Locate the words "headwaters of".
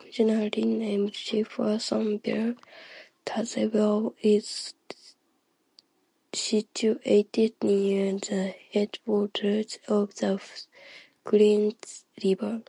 8.72-10.14